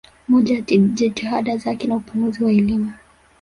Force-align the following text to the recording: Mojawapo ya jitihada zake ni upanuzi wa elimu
Mojawapo 0.27 0.71
ya 0.73 0.77
jitihada 0.81 1.57
zake 1.57 1.87
ni 1.87 1.93
upanuzi 1.93 2.43
wa 2.43 2.51
elimu 2.51 2.91